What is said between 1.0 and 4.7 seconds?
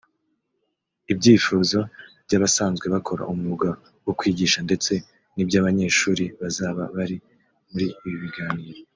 ibyifuzo by’abasanzwe bakora umwuga wo kwigisha